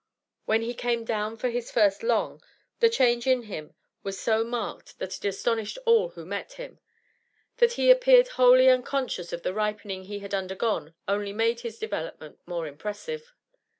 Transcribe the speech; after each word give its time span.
When 0.45 0.63
he 0.63 0.73
came 0.73 1.05
down 1.05 1.37
for 1.37 1.51
his 1.51 1.69
first 1.69 2.01
'long' 2.01 2.41
the 2.79 2.89
change 2.89 3.27
in 3.27 3.43
him 3.43 3.75
was 4.01 4.19
so 4.19 4.43
marked 4.43 4.97
that 4.97 5.15
it 5.15 5.25
astonished 5.25 5.77
all 5.85 6.09
who 6.09 6.25
met 6.25 6.53
him; 6.53 6.79
that 7.57 7.73
he 7.73 7.91
appeared 7.91 8.29
wholly 8.29 8.67
unconscious 8.67 9.31
of 9.31 9.43
the 9.43 9.53
ripening 9.53 10.05
he 10.05 10.17
had 10.17 10.33
undergone 10.33 10.95
only 11.07 11.33
made 11.33 11.59
his 11.59 11.77
development 11.77 12.39
more 12.47 12.65
impressive. 12.65 13.31